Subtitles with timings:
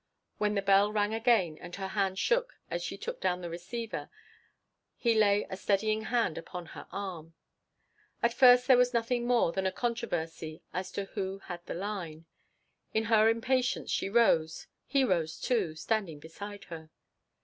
[0.39, 4.09] When the bell rang again and her hand shook as it took down the receiver
[4.97, 7.35] he lay a steadying hand upon her arm.
[8.23, 12.25] At first there was nothing more than a controversy as to who had the line.
[12.95, 16.89] In her impatience, she rose; he rose, too, standing beside her.